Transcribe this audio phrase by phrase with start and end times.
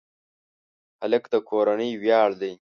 [1.01, 2.53] هلک د کورنۍ ویاړ دی.